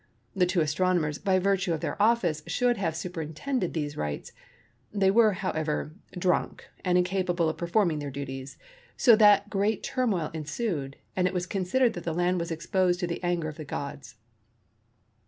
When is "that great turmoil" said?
9.17-10.31